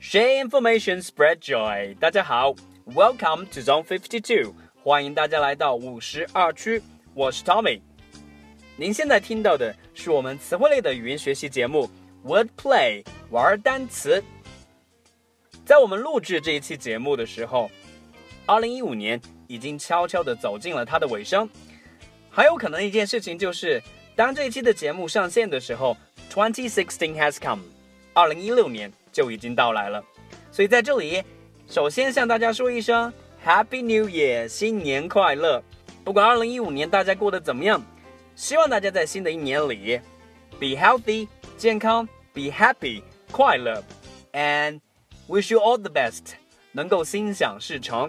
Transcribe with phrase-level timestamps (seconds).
[0.00, 1.92] Share information, spread joy。
[1.98, 2.54] 大家好
[2.86, 4.54] ，Welcome to Zone Fifty Two，
[4.84, 6.80] 欢迎大家来到五十二区。
[7.14, 7.80] 我是 Tommy。
[8.76, 11.90] 您现在听到的是我们词汇类的语音学习节目
[12.22, 14.22] Word Play，玩单词。
[15.66, 17.68] 在我们录制这一期节目的时候，
[18.46, 21.50] 二零一五年已经悄悄地走进了它的尾声。
[22.30, 23.82] 还有可能一件事情就是，
[24.14, 25.96] 当这一期的节目上线的时候
[26.32, 27.64] ，Twenty Sixteen has come，
[28.14, 28.92] 二零一六年。
[29.18, 30.00] 就已经到来了，
[30.52, 31.24] 所以在这里，
[31.66, 33.12] 首先向大家说一声
[33.44, 35.60] Happy New Year，新年快乐！
[36.04, 37.84] 不管2015年大家过得怎么样，
[38.36, 40.00] 希望大家在新的一年里
[40.60, 43.82] be healthy，健康；be happy，快乐
[44.34, 44.78] ；and
[45.28, 46.34] wish you all the best，
[46.70, 48.08] 能够心想事成。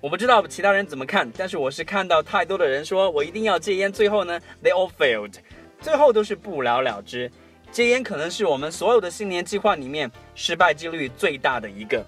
[0.00, 5.32] 我不知道其他人怎么看，但是我是看到太多的人说我一定要戒烟，最后呢，they all failed，
[5.80, 7.30] 最后都是不了了之。
[7.72, 12.04] 戒烟可能是我们所有的新年计划里面失败几率最大的一个，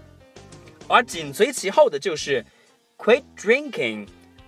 [0.86, 2.44] 而紧随其后的就是
[2.98, 4.06] quit drinking。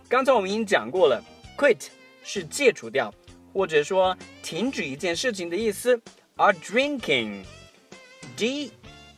[0.08, 1.22] 刚才我们已经讲过了
[1.56, 1.86] ，quit
[2.22, 3.12] 是戒除掉，
[3.54, 5.98] 或者说停止一件事情的意思，
[6.36, 8.70] 而 drinking，d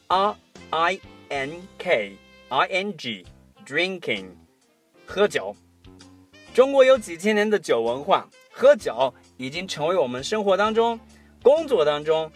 [0.06, 0.36] r
[0.70, 1.00] i
[1.30, 2.16] N K
[2.48, 3.24] I N G
[3.64, 4.30] drinking
[5.06, 5.54] 喝酒。
[6.52, 10.98] 中国有几千年的酒文化，喝酒已经成为我们生活当中、
[11.40, 12.28] 工作当中、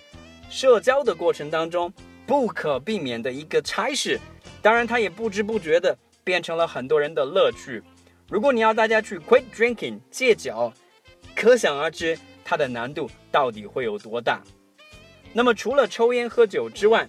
[0.48, 1.92] 社交的过程当中
[2.24, 4.20] 不可避免的一个差事。
[4.62, 7.82] 当然，它也不知不觉的变成了很多人的乐趣。
[8.28, 10.72] 如果你要大家去 quit drinking 戒酒，
[11.34, 14.40] 可想而知它的难度到底会有多大。
[15.32, 17.08] 那么，除了抽烟喝酒之外，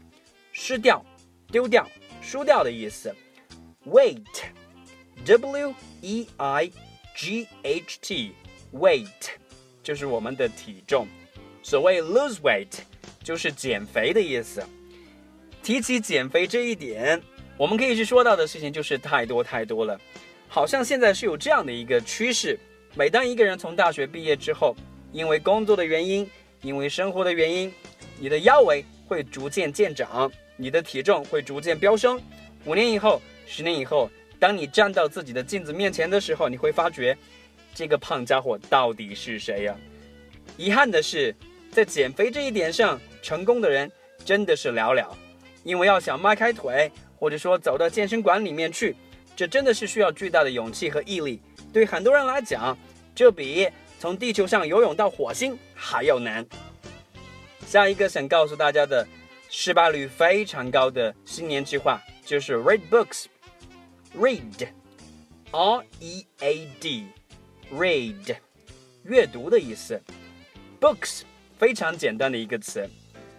[0.52, 1.04] 失掉、
[1.48, 1.86] 丢掉、
[2.22, 3.14] 输掉的意思
[3.86, 6.72] ，weight，w e i
[7.14, 9.41] g h t，weight。
[9.82, 11.06] 就是我们的体重，
[11.62, 12.68] 所谓 lose weight
[13.22, 14.62] 就是减肥的意思。
[15.62, 17.20] 提起减肥这一点，
[17.56, 20.00] 我们可以去说到的事情就是太多太多了。
[20.48, 22.58] 好像现在是有这样的一个趋势：
[22.94, 24.76] 每当一个人从大学毕业之后，
[25.12, 26.28] 因为工作的原因，
[26.62, 27.72] 因为生活的原因，
[28.18, 32.20] 你的腰围会逐渐渐长，你的体重会逐渐飙升。
[32.64, 37.16] 五年以后，十年以后，当你站到自己的镜子面前的时候，你会发觉。
[37.74, 39.76] 这个胖家伙到底是谁呀？
[40.56, 41.34] 遗憾的是，
[41.70, 43.90] 在减肥这一点上，成功的人
[44.24, 45.06] 真的是寥寥。
[45.64, 48.94] 因为要想迈开腿，或者说走到健身馆里面去，
[49.36, 51.40] 这真的是需要巨大的勇气和毅力。
[51.72, 52.76] 对很多人来讲，
[53.14, 56.44] 这比从地球上游泳到火星还要难。
[57.66, 59.06] 下一个想告诉大家的，
[59.48, 67.06] 失败率非常高的新年计划就是 read books，read，r e a d。
[67.72, 68.36] Read，
[69.04, 69.98] 阅读的意思。
[70.78, 71.22] Books，
[71.58, 72.86] 非常简单的一个词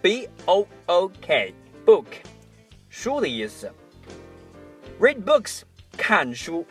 [0.02, 2.06] ，B O O K，book，
[2.90, 3.72] 书的意思。
[5.00, 5.62] Read books，
[5.96, 6.66] 看书。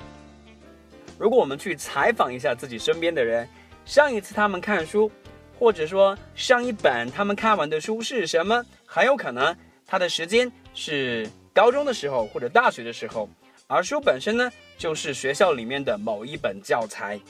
[1.18, 3.48] 如果我们去采访一下自己身边的人，
[3.84, 5.08] 上一次他们看书，
[5.56, 9.56] 或者说上一本他们看完的书是什么，很有可能
[9.86, 13.30] 他的时间是高中的时候或者大学的时候，
[13.68, 17.20] 而书本身呢，就是学校里面的某一本教材。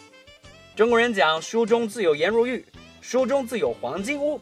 [0.74, 2.64] 中国人讲“书中自有颜如玉，
[3.02, 4.40] 书中自有黄金屋”，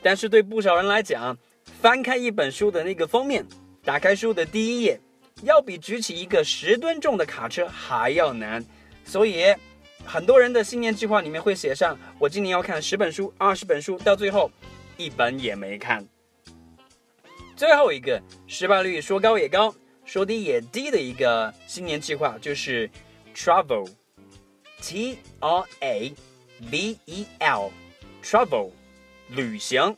[0.00, 1.36] 但是对不少人来讲，
[1.80, 3.44] 翻开一本书的那个封面，
[3.84, 5.00] 打开书的第一页，
[5.42, 8.64] 要比举起一个十吨重的卡车还要难。
[9.04, 9.52] 所以，
[10.04, 14.48] 很多人的新年计划里面会写上：我今年要看十本书、二十本书，到最后
[14.96, 16.06] 一本也没看。
[17.56, 19.74] 最后一个失败率说高也高，
[20.04, 22.88] 说低也低的一个新年计划就是
[23.34, 23.88] travel
[24.80, 26.12] T R A
[26.70, 28.70] V E L，travel，
[29.30, 29.96] 旅行。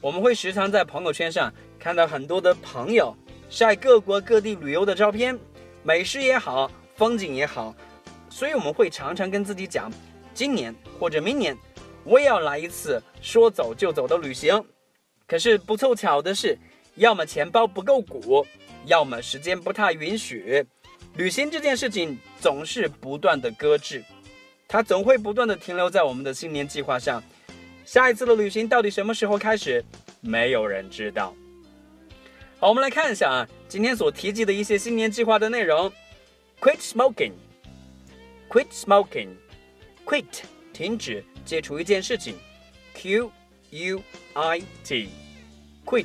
[0.00, 3.16] 我们会时常在朋友圈上看到很多的朋友
[3.48, 5.38] 晒各国各地旅游的照片，
[5.82, 7.74] 美食也好，风景也好，
[8.28, 9.90] 所以我们会常常跟自己讲，
[10.34, 11.56] 今年或者明年
[12.04, 14.64] 我也要来一次说走就走的旅行。
[15.26, 16.56] 可是不凑巧的是，
[16.94, 18.46] 要么钱包不够鼓，
[18.84, 20.64] 要么时间不太允许，
[21.16, 24.04] 旅行这件事情总是不断的搁置，
[24.68, 27.22] 它总会不断的停留在我们的新年计划上。
[27.86, 29.82] 下一次的旅行到底什么时候开始？
[30.20, 31.34] 没有人知道。
[32.58, 35.90] 好，我们来看一下啊，今天所提及的一些新年计划的内容
[36.60, 40.24] ：quit smoking，quit smoking，quit
[40.72, 42.36] 停止接触一件事情
[42.94, 43.32] ，q
[43.70, 44.02] u
[44.34, 46.04] i t，quit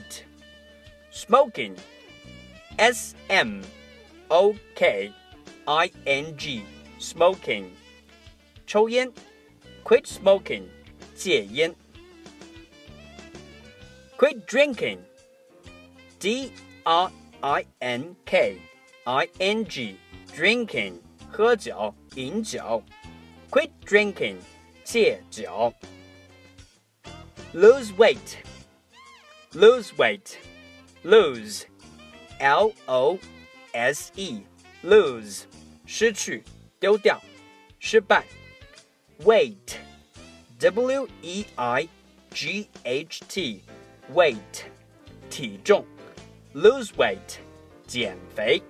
[1.11, 3.61] smoking，s m
[4.30, 5.12] o k
[5.64, 7.66] i n g，smoking
[8.66, 9.12] 抽烟，
[9.84, 10.64] quit smoking。
[11.16, 11.74] 戒烟。
[14.18, 14.98] Quit drinking.
[16.20, 16.52] D
[16.84, 17.10] R
[17.42, 18.58] I N K
[19.04, 19.96] I N G
[20.34, 21.00] drinking
[21.30, 22.82] 喝酒饮酒。
[23.50, 24.36] Quit drinking
[24.84, 25.72] 戒酒。
[27.54, 28.36] Lose weight.
[29.52, 30.36] Lose weight.
[31.02, 31.64] Lose
[32.38, 33.18] L O
[33.72, 34.42] S E
[34.82, 35.42] lose
[35.86, 36.42] 失去
[36.78, 37.20] 丢掉
[37.78, 38.24] 失败。
[39.24, 39.78] Weight
[40.58, 41.88] W E I
[42.30, 43.62] G H T
[44.12, 44.64] weight
[45.30, 45.84] 体重
[46.54, 47.38] lose weight
[47.86, 48.62] 减肥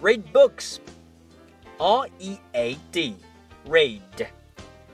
[0.00, 0.78] read books
[1.78, 3.16] R E A D
[3.66, 4.26] read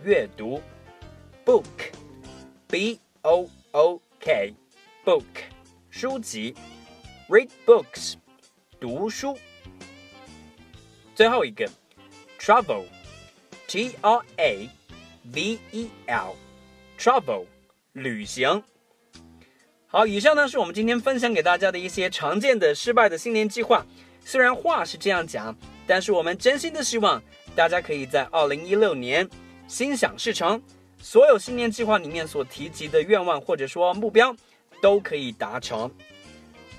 [0.04, 0.60] 阅读
[1.44, 1.92] book
[2.68, 4.54] B O O K
[5.04, 5.24] book
[5.90, 6.54] 书籍
[7.33, 8.13] Read books
[8.79, 9.35] 读书
[11.15, 11.67] 最后一个
[12.39, 12.83] travel
[13.67, 14.69] T R A
[15.33, 17.45] V E L，travel，
[17.93, 18.61] 旅行。
[19.87, 23.83] 好，以上呢是我们今天分享给大家的一些常见的失败的新年计划。
[24.23, 25.57] 虽然话是这样讲，
[25.87, 27.19] 但是我们真心的希望
[27.55, 29.27] 大家可以在二零一六年
[29.67, 30.61] 心想事成，
[31.01, 34.35] 所有新年计划里面所提及的愿望或者说目标
[34.83, 35.89] 都可以达成。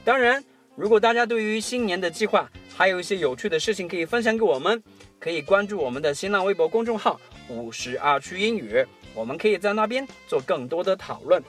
[0.04, 0.44] 当然，
[0.76, 4.82] 如果大家对于新年的计划还有一些有趣的事情可以分享给我们。
[5.20, 7.18] 可以关注我们的新浪微博公众号
[7.48, 8.84] “五十二区英语”，
[9.14, 11.42] 我们可以在那边做更多的讨论。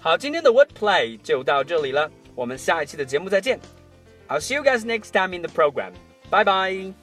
[0.00, 3.60] 好，今天的 Wordplay 就到这里了，我们下一期的节目再见。
[4.26, 5.92] I'll see you guys next time in the program.
[6.30, 7.01] Bye bye.